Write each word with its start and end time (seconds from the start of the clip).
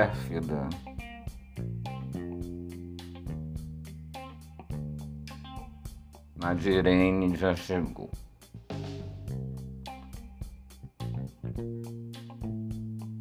pérfida. 0.00 0.66
Nadirene 6.36 7.36
já 7.36 7.54
chegou. 7.54 8.10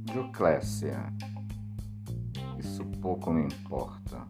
Dioclésia. 0.05 1.11
Isso 2.57 2.85
pouco 3.01 3.31
me 3.31 3.43
importa. 3.43 4.25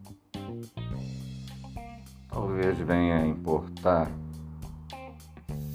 Talvez 2.30 2.80
venha 2.80 3.20
a 3.20 3.28
importar 3.28 4.12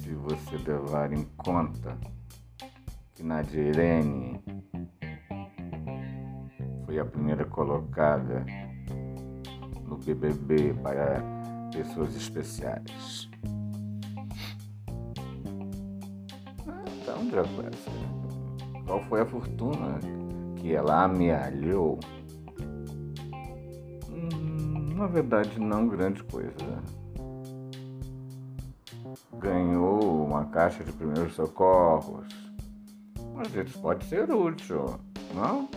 se 0.03 0.13
você 0.15 0.57
levar 0.57 1.13
em 1.13 1.25
conta 1.37 1.97
que 3.15 3.23
Nadirene 3.23 4.34
foi 6.95 7.01
a 7.01 7.05
primeira 7.05 7.45
colocada 7.45 8.47
no 9.85 9.97
BBB 9.97 10.75
para 10.75 11.21
pessoas 11.73 12.15
especiais. 12.15 13.29
Então, 17.03 17.27
Dioclésia, 17.29 17.93
qual 18.87 19.03
foi 19.05 19.23
a 19.23 19.27
fortuna 19.27 19.99
que 20.55 20.73
ela 20.73 21.03
amealhou? 21.03 21.99
Hum, 24.09 24.95
na 24.95 25.09
verdade, 25.09 25.59
não 25.59 25.89
grande 25.89 26.23
coisa. 26.23 26.81
Ganhou 29.41 30.27
uma 30.27 30.45
caixa 30.45 30.85
de 30.85 30.93
primeiros 30.93 31.35
socorros. 31.35 32.29
Mas 33.35 33.53
isso 33.53 33.81
pode 33.81 34.05
ser 34.05 34.31
útil, 34.31 35.01
não? 35.35 35.69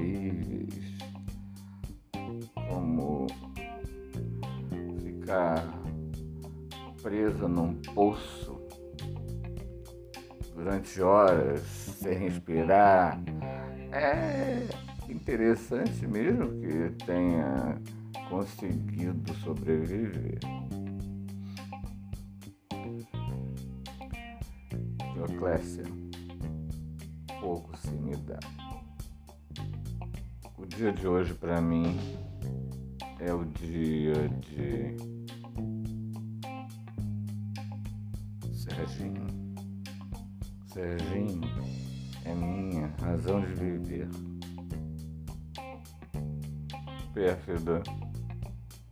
Terríveis, 0.00 0.98
como 2.68 3.26
ficar 5.02 5.64
presa 7.02 7.46
num 7.46 7.74
poço 7.94 8.60
durante 10.54 11.02
horas 11.02 11.60
sem 11.60 12.16
respirar. 12.18 13.20
É 13.92 14.66
interessante 15.10 16.06
mesmo 16.06 16.48
que 16.60 17.04
tenha 17.04 17.78
conseguido 18.28 19.34
sobreviver. 19.36 20.38
Dioclésia, 25.14 25.84
pouco 27.40 27.76
se 27.76 27.90
me 27.90 28.16
dá. 28.16 28.59
O 30.60 30.66
dia 30.66 30.92
de 30.92 31.08
hoje 31.08 31.32
para 31.32 31.58
mim 31.58 31.98
é 33.18 33.32
o 33.32 33.46
dia 33.46 34.28
de 34.28 34.94
Serginho. 38.52 39.26
Serginho 40.66 41.48
é 42.26 42.34
minha 42.34 42.92
razão 43.00 43.40
de 43.40 43.54
viver. 43.54 44.08
Pérfida, 47.14 47.82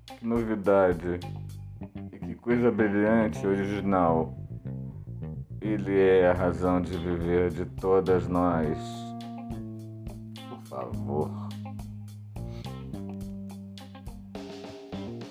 que 0.07 0.27
novidade 0.27 1.21
e 2.11 2.19
que 2.19 2.35
coisa 2.37 2.71
brilhante, 2.71 3.47
original. 3.47 4.35
Ele 5.61 6.01
é 6.01 6.31
a 6.31 6.33
razão 6.33 6.81
de 6.81 6.97
viver 6.97 7.51
de 7.51 7.67
todas 7.67 8.27
nós. 8.27 9.08
Por 10.69 10.93
favor. 10.93 11.31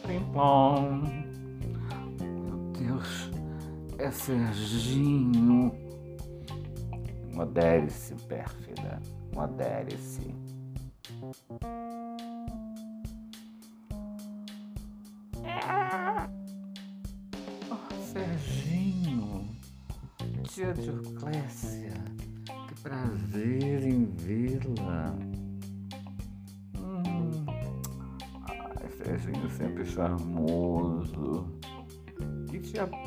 Pim-pom. 0.08 1.02
Meu 2.20 2.58
Deus, 2.74 3.30
é 4.00 4.10
Serginho. 4.10 5.72
Modere-se, 7.34 8.16
pérfida. 8.28 9.00
Modere-se. 9.36 10.34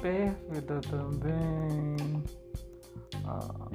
Pérfida 0.00 0.80
também. 0.80 1.96
Ah, 3.24 3.68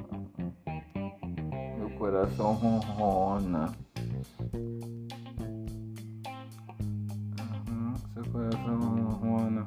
meu 1.78 1.90
coração 1.98 2.54
ronrona. 2.54 3.72
Uhum, 7.38 7.94
seu 8.14 8.24
coração 8.32 8.78
ronrona. 8.78 9.64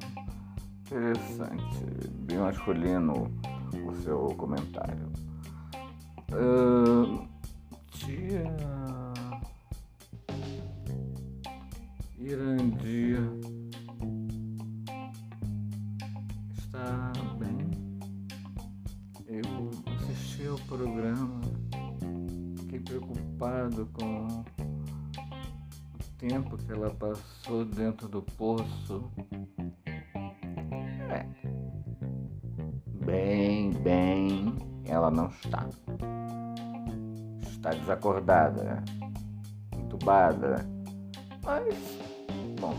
Interessante, 0.86 2.08
bem 2.26 2.38
masculino 2.38 3.30
o 3.86 3.94
seu 4.02 4.28
comentário. 4.36 5.10
Ah, 6.32 7.26
tia 7.92 8.44
Irandia 12.18 13.39
ela 26.72 26.90
passou 26.90 27.64
dentro 27.64 28.08
do 28.08 28.22
poço. 28.22 29.10
É. 31.10 31.26
Bem, 33.04 33.72
bem, 33.72 34.54
ela 34.84 35.10
não 35.10 35.26
está. 35.26 35.68
Está 37.42 37.70
desacordada, 37.70 38.82
entubada. 39.76 40.66
Mas, 41.44 41.98
bom, 42.60 42.74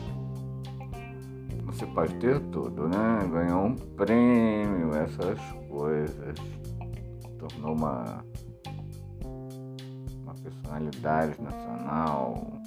você 1.65 1.85
pode 1.87 2.13
ter 2.15 2.39
tudo, 2.51 2.87
né? 2.87 3.27
Ganhou 3.29 3.65
um 3.65 3.75
prêmio, 3.75 4.95
essas 4.95 5.39
coisas. 5.69 6.37
Tornou 7.37 7.75
uma, 7.75 8.23
uma 10.23 10.33
personalidade 10.35 11.41
nacional. 11.41 12.60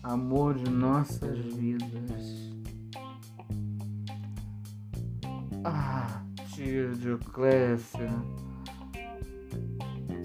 amor 0.04 0.56
de 0.56 0.70
nossas 0.70 1.38
vidas. 1.38 2.50
Ah, 5.64 6.24
tia 6.54 6.90
Dioclésia, 6.96 8.10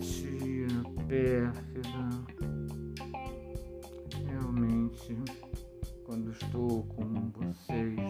tia 0.00 0.68
pérfida. 1.06 2.24
Realmente, 4.26 5.18
quando 6.06 6.30
estou 6.30 6.84
com 6.84 7.30
vocês, 7.32 8.00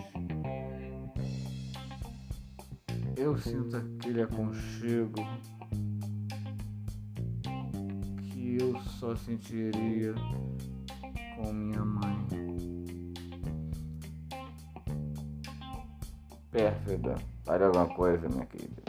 eu 3.16 3.36
sinto 3.38 3.76
aquele 3.76 4.22
aconchego 4.22 5.20
só 9.04 9.14
sentiria 9.16 10.14
com 11.36 11.52
minha 11.52 11.84
mãe. 11.84 12.26
Pérfida, 16.50 17.16
fale 17.44 17.64
alguma 17.64 17.86
coisa, 17.88 18.26
minha 18.30 18.46
querida. 18.46 18.82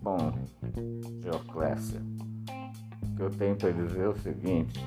Bom, 0.00 0.32
Dioclésia, 1.20 2.00
o 3.02 3.16
que 3.16 3.22
eu 3.22 3.30
tenho 3.30 3.56
para 3.56 3.72
dizer 3.72 4.04
é 4.04 4.08
o 4.08 4.16
seguinte. 4.18 4.80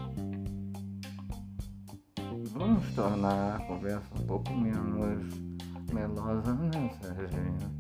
Vamos 2.54 2.94
tornar 2.94 3.57
a 3.57 3.65
conversa 3.65 4.15
um 4.18 4.25
pouco 4.27 4.54
menos 4.54 5.33
melosa, 5.92 6.54
né, 6.54 6.89
Serginho? 7.01 7.78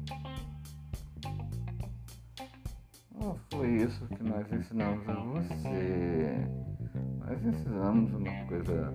Foi 3.59 3.75
isso 3.75 4.07
que 4.07 4.23
nós 4.23 4.49
ensinamos 4.53 5.09
a 5.09 5.15
você. 5.15 6.47
Nós 7.19 7.41
precisamos 7.41 8.13
uma 8.13 8.45
coisa 8.47 8.93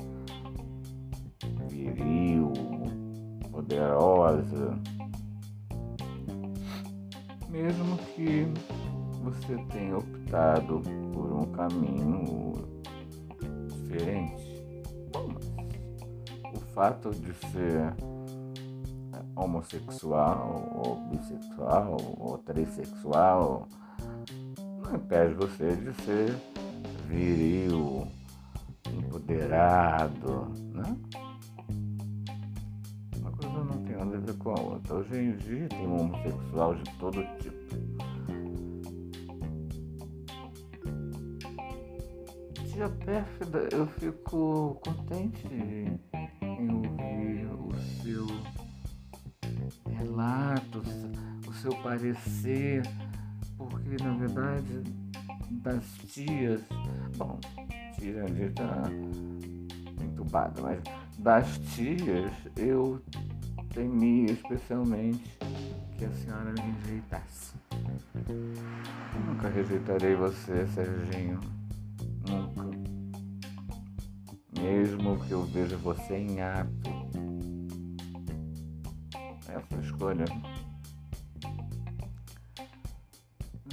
viril, 1.69 2.51
poderosa. 3.51 4.81
Mesmo 7.51 7.99
que 8.15 8.47
você 9.23 9.55
tenha 9.71 9.99
optado 9.99 10.81
por 11.13 11.31
um 11.31 11.53
caminho 11.53 12.55
diferente. 13.69 14.73
Bom, 15.13 15.29
o 16.55 16.61
fato 16.73 17.11
de 17.11 17.35
ser 17.35 17.95
homossexual, 19.37 20.73
ou 20.75 20.97
bissexual, 21.11 21.97
ou 22.19 22.39
trissexual, 22.39 23.69
impede 24.95 25.35
você 25.35 25.77
de 25.77 25.93
ser 26.03 26.35
viril, 27.09 28.07
empoderado, 28.93 30.53
né? 30.73 30.97
Uma 33.17 33.33
coisa 33.33 33.65
não 33.65 33.83
tem 33.83 33.97
nada 33.97 34.17
a 34.17 34.21
ver 34.21 34.35
com 34.39 34.51
a 34.51 34.61
outra. 34.61 34.95
Hoje 34.95 35.17
em 35.17 35.37
dia 35.37 35.69
tem 35.69 35.87
um 35.87 36.01
homossexual 36.01 36.75
de 36.75 36.91
todo 36.99 37.25
tipo. 37.41 37.65
Tia 42.73 42.89
Pérfida, 42.89 43.69
eu 43.71 43.87
fico 43.87 44.81
contente 44.85 45.47
em 46.43 46.73
ouvir 46.75 47.47
o 47.53 47.73
seu 48.03 48.27
relato, 49.93 50.83
o 51.47 51.53
seu 51.53 51.71
parecer, 51.83 52.83
na 54.03 54.13
verdade 54.15 54.83
das 55.51 55.85
tias, 56.09 56.61
bom, 57.17 57.39
tia 57.97 58.25
ali 58.25 58.45
está 58.45 58.83
entubada, 60.03 60.61
mas 60.61 60.83
das 61.19 61.59
tias 61.75 62.33
eu 62.57 63.01
temia 63.73 64.33
especialmente 64.33 65.39
que 65.97 66.05
a 66.05 66.11
senhora 66.13 66.53
me 66.53 66.75
rejeitasse. 66.83 67.55
Eu 68.29 69.21
nunca 69.27 69.49
rejeitarei 69.49 70.15
você, 70.15 70.67
Serginho. 70.69 71.41
Nunca. 72.29 72.65
Mesmo 74.61 75.19
que 75.25 75.33
eu 75.33 75.43
veja 75.45 75.77
você 75.77 76.17
em 76.17 76.41
ato. 76.41 76.91
Essa 79.49 79.81
escolha. 79.81 80.25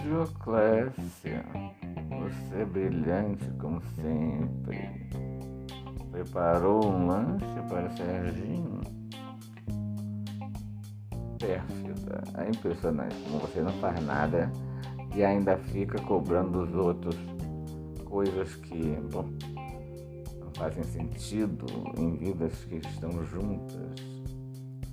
Dioclésia, 0.04 1.46
você 2.10 2.62
é 2.62 2.66
brilhante 2.66 3.46
como 3.60 3.80
sempre. 3.96 5.10
Preparou 6.12 6.88
um 6.88 7.08
lanche 7.08 7.46
para 7.70 7.90
Serginho? 7.92 8.82
Pérfida. 11.38 12.24
É 12.38 12.50
impressionante 12.50 13.16
como 13.28 13.40
você 13.40 13.62
não 13.62 13.72
faz 13.74 14.04
nada 14.04 14.52
e 15.16 15.24
ainda 15.24 15.58
fica 15.58 16.02
cobrando 16.02 16.66
dos 16.66 16.76
outros 16.76 17.16
coisas 18.06 18.56
que, 18.56 18.98
bom, 19.12 19.30
não 20.40 20.52
fazem 20.56 20.84
sentido 20.84 21.66
em 21.98 22.18
vidas 22.18 22.54
que 22.66 22.78
estão 22.78 23.24
juntas. 23.26 24.02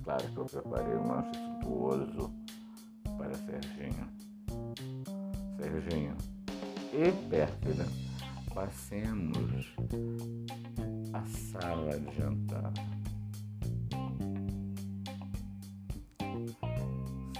Claro 0.03 0.23
que 0.23 0.37
eu 0.37 0.45
preparei 0.45 0.95
um 0.95 1.07
lanche 1.07 1.31
suntuoso 1.33 2.31
para 3.17 3.33
Serginho. 3.33 4.28
Serginho 5.59 6.15
e 6.93 7.11
Pérfida, 7.29 7.85
passemos 8.53 9.75
a 11.13 11.25
sala 11.25 11.99
de 11.99 12.17
jantar. 12.17 12.73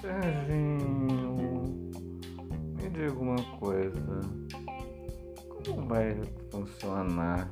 Serginho, 0.01 1.35
me 2.75 2.89
diga 2.89 3.13
uma 3.13 3.41
coisa 3.57 4.19
como 5.63 5.87
vai 5.87 6.13
funcionar 6.51 7.49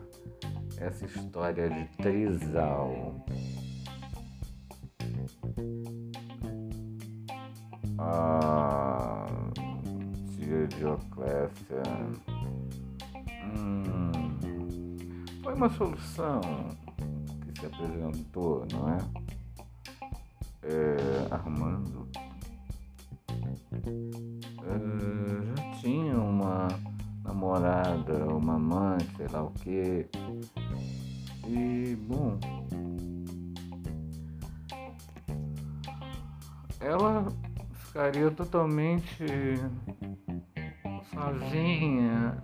essa 0.79 1.05
história 1.05 1.69
de 1.69 1.85
trisal? 1.95 3.25
Ah, 7.99 9.16
tia 10.67 10.77
Dioclésia. 10.77 11.83
Hum, 13.57 14.11
foi 15.43 15.53
uma 15.53 15.69
solução 15.69 16.41
que 17.41 17.59
se 17.59 17.65
apresentou, 17.65 18.65
não 18.71 18.89
é? 18.89 18.97
é 20.63 21.27
Armando 21.31 22.07
é, 24.67 25.45
já 25.45 25.71
tinha 25.79 26.17
uma 26.17 26.67
namorada, 27.23 28.25
uma 28.27 28.59
mãe, 28.59 28.99
sei 29.15 29.27
lá 29.27 29.43
o 29.43 29.51
que. 29.51 30.07
E, 31.47 31.95
bom, 31.95 32.37
ela 36.79 37.25
ficaria 37.71 38.29
totalmente 38.31 39.23
sozinha, 41.17 42.37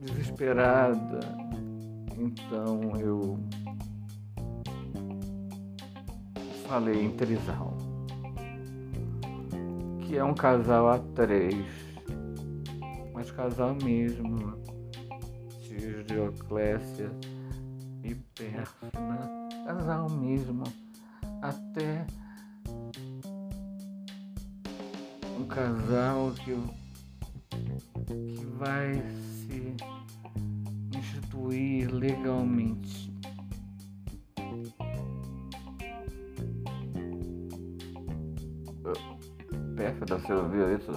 desesperada. 0.00 1.20
Então 2.18 2.96
eu 2.98 3.38
falei 6.66 7.04
em 7.04 7.10
trisal 7.10 7.76
que 10.00 10.16
é 10.16 10.24
um 10.24 10.34
casal 10.34 10.88
a 10.88 10.98
três, 10.98 11.66
mas 13.12 13.30
casal 13.30 13.76
mesmo. 13.82 14.52
Tios 15.60 16.04
Dioclésia 16.06 17.10
e 18.04 18.14
Pérsina, 18.14 19.48
casal 19.66 20.08
mesmo, 20.10 20.64
até 21.40 22.06
casal 25.54 26.32
que, 26.44 26.56
que 28.06 28.44
vai 28.56 28.94
se 28.94 29.76
instituir 30.96 31.92
legalmente. 31.92 33.12
Pérfida, 39.76 40.18
você 40.18 40.32
ouviu 40.32 40.76
isso? 40.76 40.92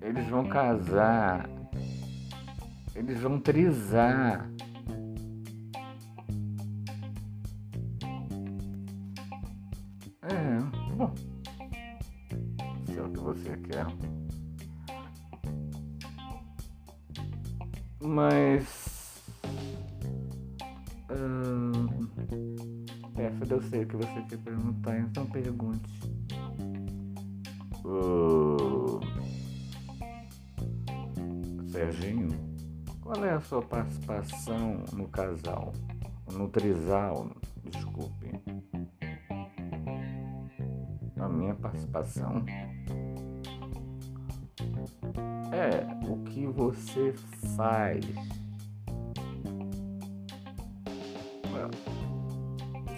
Eles 0.00 0.26
vão 0.28 0.48
casar. 0.48 1.48
Eles 2.94 3.20
vão 3.20 3.38
trisar. 3.40 4.50
Que 24.28 24.36
perguntar, 24.36 24.98
então 24.98 25.24
pergunte. 25.26 26.00
Uh, 27.84 29.00
Serginho, 31.70 32.28
qual 33.00 33.24
é 33.24 33.30
a 33.30 33.40
sua 33.40 33.62
participação 33.62 34.84
no 34.92 35.08
casal? 35.08 35.72
No 36.30 36.46
trisal, 36.48 37.30
desculpe. 37.64 38.30
A 41.18 41.28
minha 41.28 41.54
participação 41.54 42.44
é 45.50 46.06
o 46.06 46.22
que 46.24 46.46
você 46.46 47.14
faz. 47.56 48.04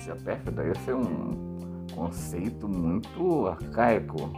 Tia 0.02 0.16
pérfida, 0.16 0.66
esse 0.66 0.90
é 0.90 0.94
um 0.94 1.58
conceito 1.94 2.66
muito 2.66 3.46
arcaico 3.48 4.32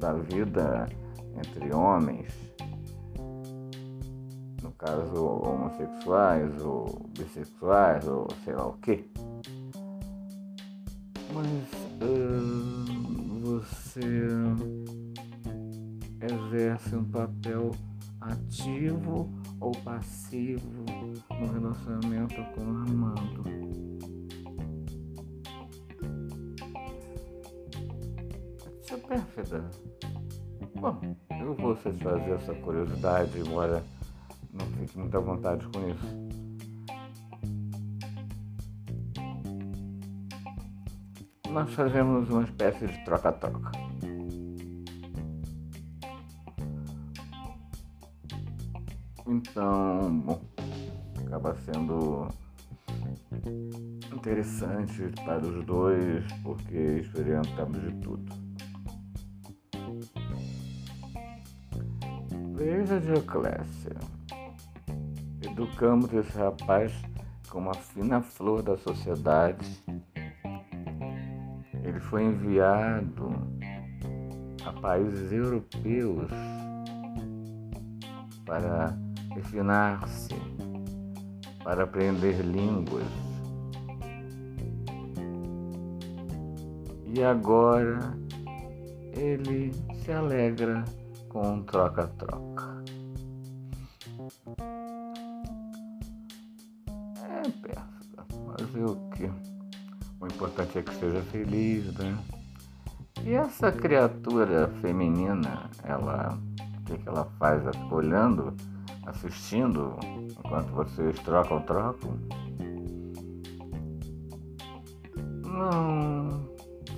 da 0.00 0.12
vida 0.14 0.88
entre 1.36 1.72
homens, 1.72 2.34
no 4.60 4.72
caso 4.72 5.24
homossexuais 5.24 6.60
ou 6.64 7.08
bissexuais 7.16 8.08
ou 8.08 8.26
sei 8.44 8.54
lá 8.54 8.66
o 8.66 8.72
que. 8.72 9.08
Mas 11.32 11.46
uh, 12.02 13.40
você 13.40 14.00
exerce 16.20 16.96
um 16.96 17.04
papel 17.04 17.70
ativo 18.20 19.32
ou 19.60 19.70
passivo 19.84 20.84
no 21.30 21.52
relacionamento 21.52 22.34
com 22.52 22.62
o 22.62 22.78
Armando. 22.78 23.87
Pérfida. 29.08 29.64
Bom, 30.76 31.00
eu 31.40 31.54
vou 31.54 31.74
satisfazer 31.76 32.34
essa 32.34 32.54
curiosidade, 32.54 33.40
embora 33.40 33.82
não 34.52 34.66
fique 34.66 34.98
muito 34.98 35.16
à 35.16 35.20
vontade 35.20 35.66
com 35.68 35.88
isso. 35.88 36.28
Nós 41.50 41.72
fazemos 41.72 42.28
uma 42.28 42.42
espécie 42.44 42.86
de 42.86 43.04
troca-troca. 43.04 43.72
Então, 49.26 50.20
bom, 50.20 50.40
acaba 51.26 51.54
sendo 51.56 52.28
interessante 54.14 55.10
para 55.24 55.38
os 55.38 55.64
dois 55.64 56.24
porque 56.42 57.00
experimentamos 57.00 57.80
de 57.80 57.92
tudo. 58.00 58.47
Veja 62.88 63.00
Dioclésia, 63.00 63.96
educamos 65.42 66.10
esse 66.14 66.38
rapaz 66.38 66.90
como 67.50 67.68
a 67.68 67.74
fina 67.74 68.22
flor 68.22 68.62
da 68.62 68.78
sociedade. 68.78 69.84
Ele 71.84 72.00
foi 72.00 72.24
enviado 72.24 73.28
a 74.64 74.72
países 74.80 75.30
europeus 75.30 76.30
para 78.46 78.98
refinar-se, 79.34 80.34
para 81.62 81.84
aprender 81.84 82.40
línguas. 82.40 83.04
E 87.04 87.22
agora 87.22 88.16
ele 89.14 89.74
se 90.02 90.10
alegra 90.10 90.84
com 91.28 91.62
troca-troca. 91.62 92.67
É 100.76 100.82
que 100.82 100.90
esteja 100.90 101.22
feliz, 101.30 101.94
né? 101.94 102.18
E 103.24 103.34
essa 103.34 103.72
criatura 103.72 104.68
feminina, 104.80 105.70
ela, 105.84 106.38
o 106.80 106.84
que, 106.84 106.98
que 106.98 107.08
ela 107.08 107.24
faz? 107.38 107.62
Olhando 107.90 108.54
assistindo 109.06 109.96
enquanto 110.04 110.68
vocês 110.68 111.18
trocam, 111.20 111.62
trocam? 111.62 112.18
Não, 115.44 116.48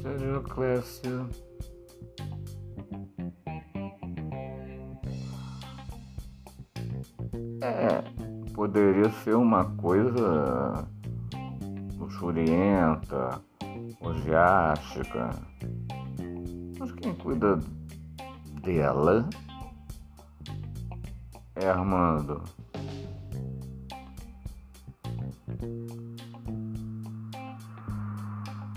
Sérgio 0.02 0.42
Clécio. 0.42 1.28
É, 7.62 8.02
poderia 8.54 9.10
ser 9.22 9.34
uma 9.34 9.64
coisa 9.76 10.86
luxurienta, 11.98 13.40
orgiástica. 14.00 15.30
Mas 16.78 16.92
quem 16.92 17.14
cuida 17.14 17.58
dela 18.62 19.28
é 21.54 21.68
Armando. 21.68 22.42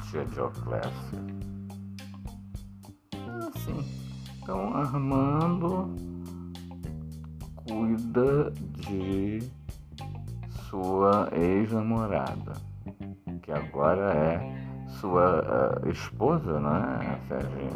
Tia 0.09 0.25
Dioclésia. 0.25 0.91
Assim. 3.55 4.03
Então 4.41 4.75
Armando 4.75 5.95
cuida 7.65 8.51
de 8.51 9.39
sua 10.69 11.29
ex-namorada, 11.31 12.53
que 13.41 13.51
agora 13.51 14.13
é 14.13 14.62
sua 15.03 15.43
uh, 15.83 15.89
esposa, 15.89 16.61
né, 16.61 17.19
Sérgio? 17.27 17.69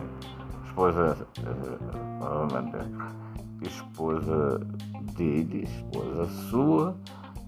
Esposa. 0.66 1.28
Uh, 1.40 3.08
esposa 3.68 4.60
dele, 5.18 5.64
esposa 5.64 6.26
sua, 6.50 6.96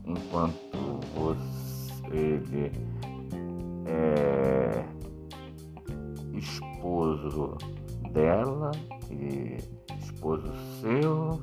enquanto 0.06 1.00
você, 1.16 1.40
ele 2.12 2.72
é 3.86 4.86
esposo 6.34 7.58
dela 8.12 8.72
e 9.10 9.58
esposo 10.04 10.52
seu, 10.82 11.40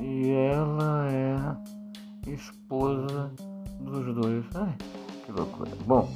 e 0.00 0.30
ela 0.30 1.08
é 1.10 2.30
esposa 2.30 3.32
dos 3.80 4.14
dois. 4.14 4.44
Ai, 4.54 4.76
que 5.24 5.32
loucura. 5.32 5.70
Bom, 5.86 6.08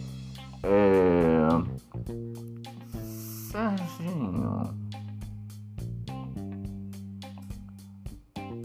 é. 0.63 1.49
Serginho. 3.51 4.77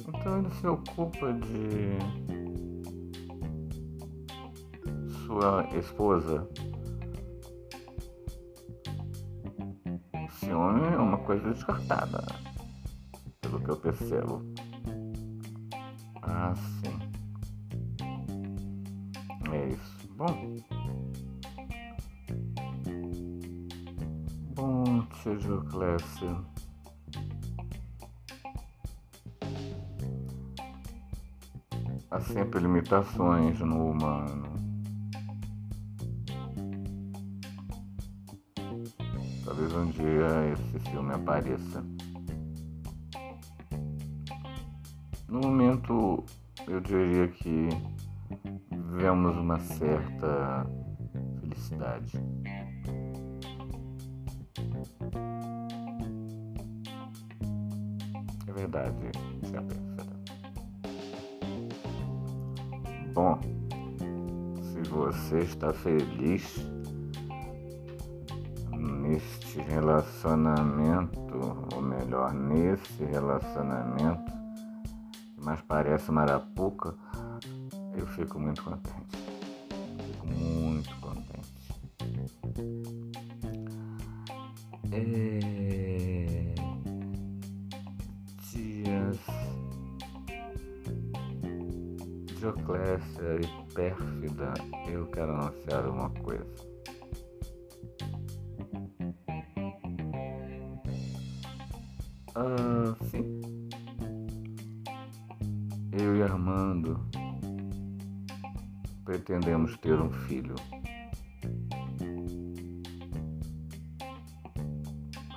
Então 0.07 0.39
ele 0.39 0.51
se 0.51 0.67
ocupa 0.67 1.33
de 1.33 1.97
sua 5.25 5.67
esposa. 5.77 6.47
Ciúme 10.39 10.81
é 10.81 10.97
uma 10.97 11.17
coisa 11.19 11.51
descartada, 11.51 12.23
pelo 13.41 13.59
que 13.61 13.69
eu 13.69 13.77
percebo. 13.77 14.43
Ah, 16.21 16.53
sim. 16.55 17.02
Tia 25.43 25.57
Clécio. 25.69 26.45
Há 32.09 32.21
sempre 32.21 32.61
limitações 32.61 33.59
no 33.59 33.91
humano. 33.91 34.53
Talvez 39.43 39.73
um 39.73 39.87
dia 39.87 40.53
esse 40.53 40.79
filme 40.89 41.13
apareça. 41.13 41.83
No 45.27 45.41
momento, 45.41 46.23
eu 46.69 46.79
diria 46.79 47.27
que 47.27 47.67
vivemos 48.71 49.35
uma 49.35 49.59
certa 49.59 50.65
felicidade. 51.41 52.17
Verdade, 58.53 59.11
já 59.51 59.61
pensa. 59.61 59.83
Bom, 63.13 63.39
se 64.61 64.89
você 64.89 65.39
está 65.39 65.73
feliz 65.73 66.57
neste 68.75 69.59
relacionamento, 69.61 71.21
ou 71.75 71.81
melhor, 71.81 72.33
nesse 72.33 73.03
relacionamento, 73.05 74.31
que 75.35 75.43
mais 75.43 75.61
parece 75.61 76.11
marapuca, 76.11 76.95
eu 77.95 78.05
fico 78.07 78.39
muito 78.39 78.63
contente. 78.63 79.22
Pérfida, 93.73 94.53
eu 94.87 95.05
quero 95.07 95.33
anunciar 95.33 95.87
uma 95.87 96.09
coisa. 96.09 96.45
Ah, 102.35 102.95
sim. 103.09 103.41
Eu 105.91 106.15
e 106.17 106.23
Armando 106.23 106.99
pretendemos 109.05 109.77
ter 109.77 109.93
um 109.93 110.11
filho. 110.11 110.55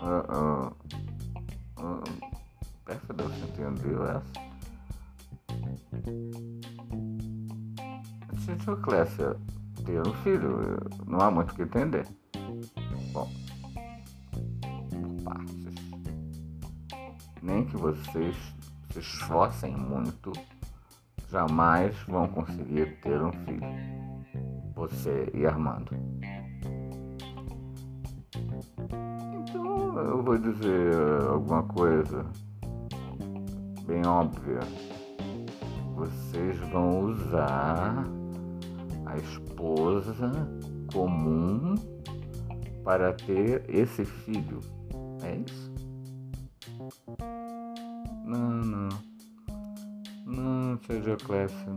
Uh, 0.01 0.23
uh, 0.33 0.56
Clécia, 8.87 9.37
ter 9.85 10.01
um 10.07 10.15
filho, 10.23 10.79
não 11.09 11.19
há 11.19 11.29
muito 11.29 11.51
o 11.51 11.55
que 11.57 11.63
entender. 11.63 12.07
Bom, 13.13 13.29
partes. 15.25 15.75
Nem 17.43 17.65
que 17.65 17.77
vocês 17.77 18.37
se 18.93 19.01
esforcem 19.01 19.77
muito, 19.77 20.31
jamais 21.29 21.97
vão 22.07 22.29
conseguir 22.29 23.01
ter 23.01 23.21
um 23.21 23.33
filho. 23.33 23.67
Você 24.77 25.33
e 25.35 25.45
Armando. 25.45 25.91
Então 29.49 29.99
eu 29.99 30.23
vou 30.23 30.39
dizer 30.39 30.95
alguma 31.29 31.65
coisa 31.65 32.25
bem 33.85 34.07
óbvia. 34.07 34.61
Vocês 35.97 36.57
vão 36.71 37.01
usar 37.01 38.07
esposa 39.17 40.15
comum 40.93 41.75
para 42.85 43.13
ter 43.13 43.65
esse 43.69 44.05
filho. 44.05 44.61
É 45.23 45.37
isso? 45.37 45.75
Não, 48.25 48.51
não. 48.51 48.89
Não, 50.27 50.77
tia 50.79 51.01
Dioclésia. 51.01 51.75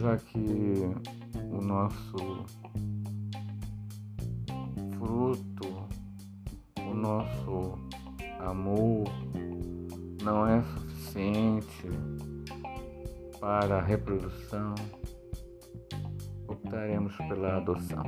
Já 0.00 0.16
que 0.16 0.38
o 1.52 1.60
nosso 1.60 2.44
fruto, 4.98 5.88
o 6.80 6.94
nosso 6.94 7.78
amor 8.38 9.04
não 10.22 10.46
é 10.46 10.62
suficiente 10.62 11.88
para 13.40 13.78
a 13.78 13.80
reprodução, 13.80 14.74
optaremos 16.46 17.16
pela 17.16 17.56
adoção. 17.56 18.04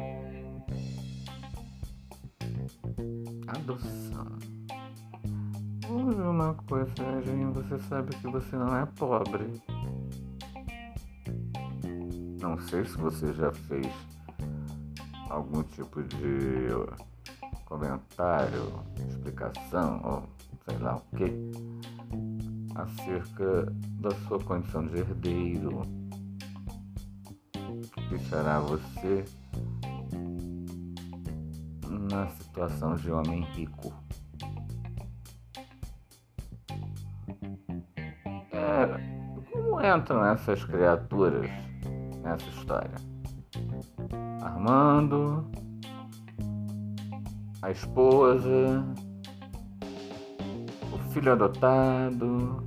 Adoção. 3.49 4.39
Vou 5.89 6.11
ver 6.11 6.23
uma 6.23 6.55
coisa, 6.55 6.91
Serginho, 6.97 7.53
você 7.53 7.79
sabe 7.89 8.15
que 8.17 8.29
você 8.29 8.57
não 8.57 8.77
é 8.77 8.87
pobre. 8.87 9.63
Não 12.41 12.59
sei 12.61 12.85
se 12.85 12.97
você 12.99 13.33
já 13.33 13.51
fez 13.53 13.87
algum 15.31 15.63
tipo 15.63 16.03
de 16.03 16.69
comentário, 17.65 18.85
explicação, 19.09 20.01
ou 20.05 20.23
sei 20.69 20.79
lá 20.79 20.97
o 20.97 21.17
que 21.17 21.82
acerca 22.75 23.67
da 24.01 24.11
sua 24.27 24.39
condição 24.41 24.87
de 24.87 24.99
herdeiro, 24.99 25.83
que 27.93 28.09
deixará 28.11 28.61
você 28.61 29.25
na 32.11 32.27
situação 32.29 32.95
de 32.97 33.11
homem 33.11 33.43
rico. 33.55 33.93
É, 38.53 39.43
como 39.51 39.81
entram 39.81 40.25
essas 40.27 40.65
criaturas 40.65 41.51
nessa 42.23 42.49
história? 42.49 42.95
Armando, 44.41 45.51
a 47.63 47.71
esposa, 47.71 48.85
filho 51.13 51.33
adotado. 51.33 52.65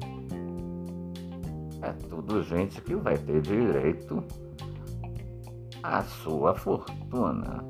É 1.86 1.94
tudo 2.10 2.42
gente 2.42 2.82
que 2.82 2.96
vai 2.96 3.16
ter 3.16 3.42
direito 3.42 4.24
à 5.84 6.02
sua 6.02 6.56
fortuna. 6.56 7.64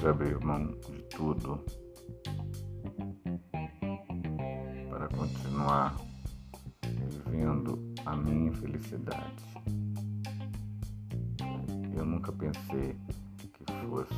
capaz 0.00 0.02
de 0.02 0.06
abrir 0.06 0.40
mão 0.40 0.66
de 0.66 1.02
tudo 1.14 1.64
para 4.88 5.08
continuar 5.08 5.94
vivendo 7.26 7.94
a 8.06 8.16
minha 8.16 8.52
felicidade. 8.52 9.44
Eu 11.96 12.04
nunca 12.04 12.32
pensei 12.32 12.96
que 13.52 13.64
fosse 13.86 14.14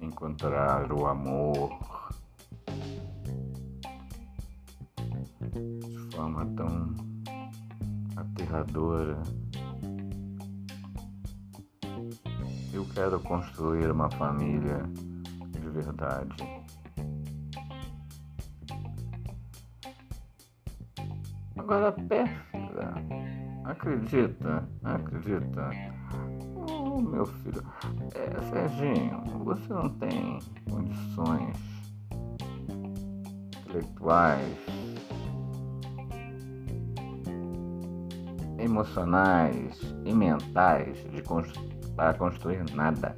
encontrar 0.00 0.92
o 0.92 1.06
amor 1.06 1.78
forma 6.12 6.46
tão 6.56 6.94
aterradora. 8.16 9.45
Quero 12.96 13.20
construir 13.20 13.90
uma 13.90 14.10
família 14.12 14.82
de 15.50 15.68
verdade. 15.68 16.34
Agora, 21.58 21.92
pérfida, 21.92 22.94
acredita, 23.64 24.66
acredita. 24.82 25.70
Oh, 26.54 26.98
meu 27.02 27.26
filho, 27.26 27.62
é, 28.14 28.42
Serginho, 28.50 29.22
você 29.44 29.74
não 29.74 29.90
tem 29.90 30.38
condições 30.70 31.56
intelectuais 33.60 34.56
emocionais 38.58 39.78
e 40.06 40.14
mentais 40.14 40.96
de 41.12 41.22
constru 41.22 41.75
para 41.96 42.14
construir 42.14 42.62
nada. 42.74 43.16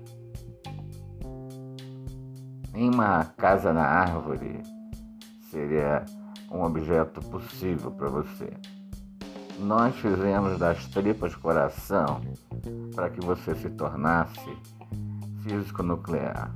Em 2.75 2.89
uma 2.95 3.25
casa 3.37 3.73
na 3.73 3.85
árvore 3.85 4.63
seria 5.51 6.05
um 6.51 6.63
objeto 6.63 7.21
possível 7.29 7.91
para 7.91 8.09
você. 8.09 8.51
Nós 9.59 9.97
fizemos 9.97 10.59
das 10.59 10.87
tripas 10.87 11.35
coração 11.35 12.21
para 12.95 13.11
que 13.11 13.21
você 13.21 13.55
se 13.57 13.69
tornasse 13.71 14.57
físico 15.43 15.83
nuclear. 15.83 16.55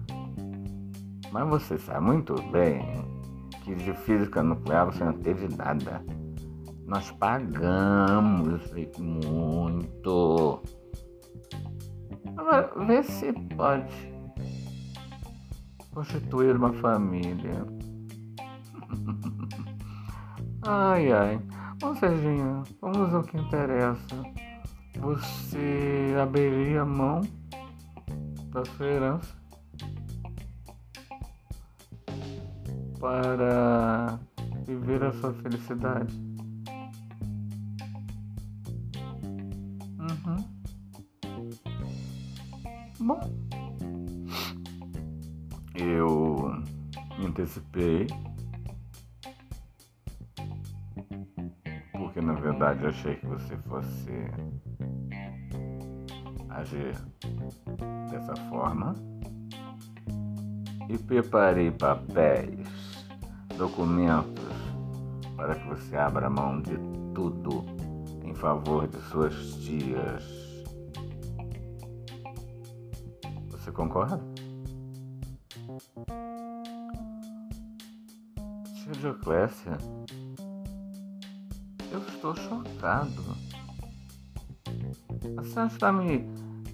Mas 1.33 1.49
você 1.49 1.79
sabe 1.79 2.01
muito 2.01 2.35
bem 2.53 2.81
que 3.65 3.75
de 3.75 3.93
física 3.93 4.43
nuclear 4.43 4.87
você 4.87 5.05
não 5.05 5.15
teve 5.15 5.49
nada. 5.57 6.05
Nós 6.87 7.11
pagamos 7.13 8.71
muito. 8.99 10.32
Agora, 12.43 12.73
vê 12.87 13.05
se 13.05 13.33
pode 13.55 14.13
constituir 15.95 16.57
uma 16.57 16.73
família. 16.73 17.65
ai, 20.67 21.13
ai. 21.13 21.41
Bom, 21.79 21.95
Serginho, 21.95 22.65
vamos 22.81 23.15
ao 23.15 23.23
que 23.23 23.37
interessa. 23.37 24.25
Você 24.99 26.17
abriria 26.21 26.85
mão 26.85 27.21
da 28.51 28.65
sua 28.65 28.87
herança 28.87 29.37
para 32.99 34.19
viver 34.67 35.05
a 35.05 35.13
sua 35.13 35.33
felicidade? 35.35 36.32
Bom, 43.12 43.20
eu 45.75 46.55
me 47.18 47.27
antecipei 47.27 48.07
porque 51.92 52.22
na 52.22 52.33
verdade 52.33 52.87
achei 52.87 53.16
que 53.16 53.27
você 53.27 53.55
fosse 53.68 54.11
agir 56.48 56.94
dessa 58.11 58.35
forma 58.48 58.94
e 60.88 60.96
preparei 60.96 61.70
papéis 61.70 62.66
documentos 63.59 64.42
para 65.37 65.55
que 65.55 65.68
você 65.68 65.96
abra 65.96 66.31
mão 66.31 66.62
de 66.62 66.79
tudo 67.14 67.62
em 68.25 68.35
favor 68.35 68.88
de 68.88 68.98
suas 69.11 69.35
tias. 69.57 70.42
Concorda? 73.75 74.21
Tia 78.75 78.93
Dioclésia, 79.01 79.79
eu 81.91 81.99
estou 82.01 82.37
chocado. 82.37 83.23
A 85.37 85.43
senhora 85.45 85.73
está 85.73 85.93
me 85.93 86.25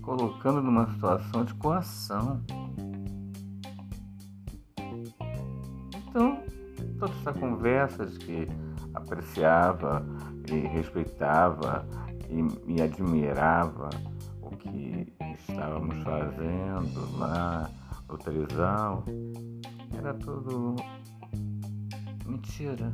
colocando 0.02 0.60
numa 0.60 0.90
situação 0.92 1.44
de 1.44 1.54
coação. 1.54 2.42
Então, 5.96 6.42
toda 6.98 7.12
essa 7.12 7.32
conversa 7.32 8.06
de 8.06 8.18
que 8.18 8.48
apreciava 8.94 10.04
e 10.50 10.66
respeitava 10.66 11.86
e 12.28 12.42
me 12.42 12.82
admirava 12.82 13.90
o 14.50 14.56
que 14.56 15.12
estávamos 15.38 16.02
fazendo 16.02 17.18
lá 17.18 17.70
no 18.08 18.18
trisal, 18.18 19.04
era 19.96 20.14
tudo 20.14 20.76
mentira. 22.26 22.92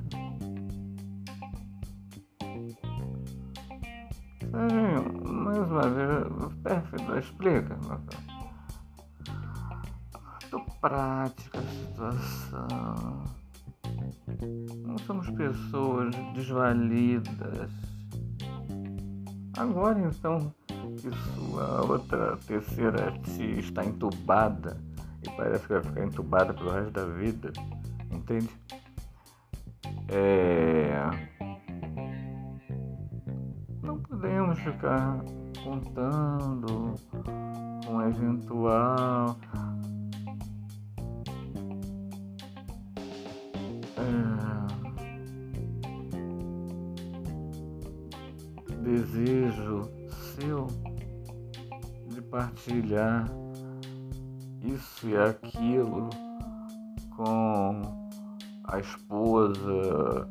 mais 5.55 5.71
uma 5.71 5.89
vez, 5.91 6.55
pérfida, 6.63 7.19
explica. 7.19 7.79
Muito 10.33 10.71
prática 10.81 11.59
a 11.59 11.63
situação. 11.63 13.25
Não 14.87 14.99
somos 14.99 15.31
pessoas 15.31 16.15
desvalidas. 16.35 17.71
Agora 19.57 20.01
então 20.01 20.53
que 20.93 21.11
sua 21.11 21.83
outra 21.85 22.37
terceira 22.47 23.13
tia 23.23 23.59
está 23.61 23.85
entubada 23.85 24.77
e 25.23 25.31
parece 25.37 25.67
que 25.67 25.73
vai 25.75 25.83
ficar 25.83 26.05
entubada 26.05 26.55
pelo 26.55 26.71
resto 26.71 26.91
da 26.91 27.07
vida, 27.07 27.53
entende? 28.11 28.51
É... 30.09 31.11
Não 33.83 33.99
podemos 33.99 34.59
ficar 34.59 35.25
contando 35.63 36.95
com 37.87 38.03
eventual 38.03 39.37
de 52.35 52.41
partilhar 52.41 53.29
isso 54.61 55.09
e 55.09 55.17
aquilo 55.17 56.11
com 57.17 58.11
a 58.65 58.81
esposa, 58.81 60.29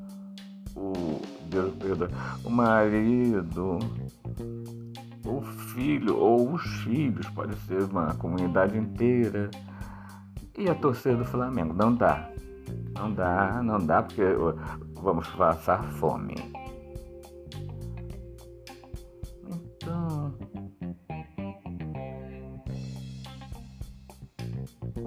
o 0.75 1.21
Deus 1.45 1.73
perdão, 1.75 2.09
o 2.43 2.49
marido, 2.49 3.79
o 5.25 5.41
filho 5.41 6.17
ou 6.17 6.53
os 6.53 6.63
filhos, 6.83 7.29
pode 7.29 7.55
ser 7.59 7.83
uma 7.83 8.13
comunidade 8.15 8.77
inteira. 8.77 9.49
E 10.57 10.69
a 10.69 10.75
torcida 10.75 11.15
do 11.15 11.25
Flamengo, 11.25 11.73
não 11.73 11.95
dá. 11.95 12.29
Não 12.95 13.11
dá, 13.11 13.61
não 13.63 13.79
dá 13.79 14.03
porque 14.03 14.23
vamos 14.95 15.27
passar 15.29 15.83
fome. 15.93 16.52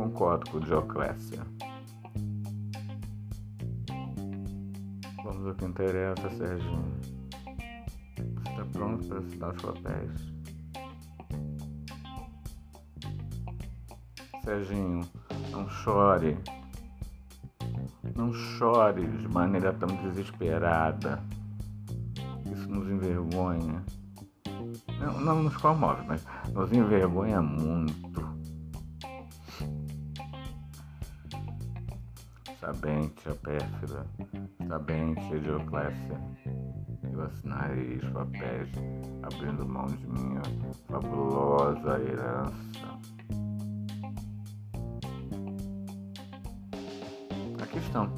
Concordo 0.06 0.48
com 0.52 0.60
Dioclésia. 0.60 1.42
Vamos 5.24 5.48
ao 5.48 5.54
que 5.56 5.64
interessa, 5.64 6.30
Serginho. 6.30 6.94
Você 8.14 8.50
está 8.50 8.64
pronto 8.72 9.04
para 9.08 9.18
assinar 9.18 9.52
os 9.52 9.62
papéis? 9.62 10.10
Serginho, 14.44 15.00
não 15.50 15.68
chore. 15.68 16.38
Não 18.14 18.32
chore 18.32 19.08
de 19.08 19.26
maneira 19.26 19.72
tão 19.72 19.88
desesperada. 19.88 21.20
Isso 22.52 22.68
nos 22.68 22.88
envergonha. 22.88 23.84
Não, 25.00 25.20
não 25.20 25.42
nos 25.42 25.56
comove, 25.56 26.06
mas 26.06 26.24
nos 26.54 26.72
envergonha 26.72 27.42
muito. 27.42 28.25
Bem, 32.76 33.08
tia 33.08 33.34
Pérfida. 33.34 34.06
Está 34.60 34.78
bem, 34.78 35.14
tia 35.14 35.40
Dioclésia. 35.40 36.20
Eu 37.12 37.22
assinarei 37.22 37.96
os 37.96 38.08
papéis 38.10 38.68
abrindo 39.22 39.66
mão 39.66 39.86
de 39.86 40.06
minha 40.06 40.42
fabulosa 40.88 42.00
herança. 42.00 42.54
Aqui 47.62 47.78
estão. 47.78 48.12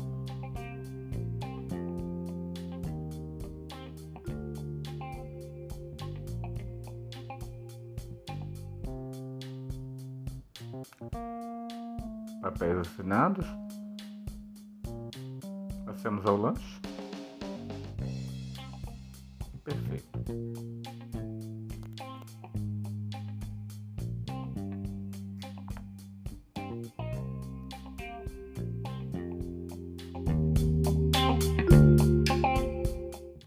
Papéis 12.42 12.78
assinados. 12.78 13.57
Passamos 15.98 16.24
ao 16.26 16.36
lanche. 16.36 16.77